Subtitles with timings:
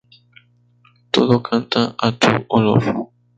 [1.11, 2.83] Todo canta a tu olor.